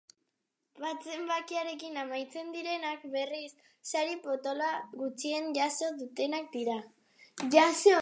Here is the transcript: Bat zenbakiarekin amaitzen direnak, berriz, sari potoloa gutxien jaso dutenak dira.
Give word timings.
Bat 0.83 1.03
zenbakiarekin 1.09 1.99
amaitzen 2.05 2.49
direnak, 2.57 3.05
berriz, 3.17 3.51
sari 3.93 4.17
potoloa 4.27 4.73
gutxien 5.05 5.55
jaso 5.61 5.95
dutenak 6.03 6.53
dira. 6.59 6.83